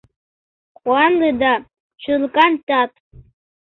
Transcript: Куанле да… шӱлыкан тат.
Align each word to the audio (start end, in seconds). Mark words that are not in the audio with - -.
Куанле 0.77 1.29
да… 1.41 1.53
шӱлыкан 2.01 2.53
тат. 2.67 2.91